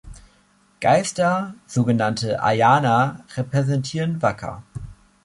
[0.79, 4.63] Geister, sogenannte "ayana", repräsentieren Waka.